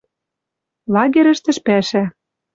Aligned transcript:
Лагерьӹштӹш 0.93 1.57
пӓшӓ: 1.65 2.03